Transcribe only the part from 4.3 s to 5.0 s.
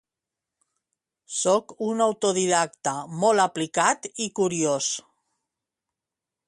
curiós